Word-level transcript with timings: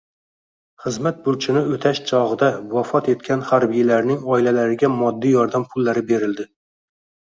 Xizmat 0.85 1.19
burchini 1.27 1.63
o‘tash 1.75 2.01
chog‘ida 2.13 2.51
vafot 2.73 3.11
etgan 3.15 3.47
harbiylarning 3.53 4.27
oilalariga 4.35 4.95
moddiy 4.99 5.41
yordam 5.41 5.73
pullari 5.75 6.09
berildi 6.13 6.53